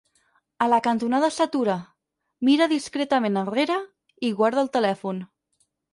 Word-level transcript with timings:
A 0.65 0.67
la 0.73 0.77
cantonada 0.85 1.27
s'atura, 1.35 1.75
mira 2.49 2.69
discretament 2.73 3.37
enrere 3.43 3.77
i 4.29 4.33
guarda 4.41 4.65
el 4.67 4.73
telèfon. 4.79 5.21